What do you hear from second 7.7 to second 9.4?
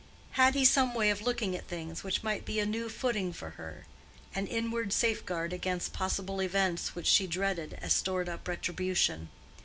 as stored up retribution?